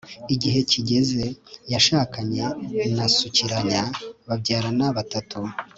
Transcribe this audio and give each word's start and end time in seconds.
igihe 0.33 0.59
kigeze, 0.71 1.23
yashakanye 1.73 2.43
na 2.95 3.05
sukiranya, 3.15 3.81
babyarana 4.27 4.85
batatu 4.97 5.39